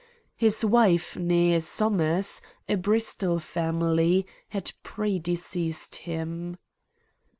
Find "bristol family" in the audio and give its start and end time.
2.73-4.25